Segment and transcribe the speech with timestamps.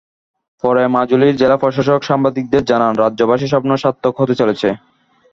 [0.63, 4.69] পরে মাজুলির জেলা প্রশাসক সাংবাদিকদের জানান, রাজ্যবাসীর স্বপ্ন সার্থক হতে চলেছে।